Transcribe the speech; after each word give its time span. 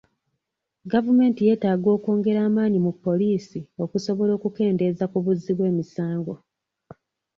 Gavumenti 0.91 1.39
yeetaaga 1.47 1.87
okwongera 1.95 2.39
amaanyi 2.49 2.77
mu 2.85 2.91
poliisi 3.03 3.59
okusobola 3.83 4.31
okukendeeza 4.37 5.05
ku 5.11 5.17
buzzi 5.25 5.51
bw'emisango. 5.57 6.33